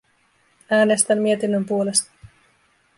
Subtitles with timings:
[0.69, 2.11] Äänestän mietinnön puolesta.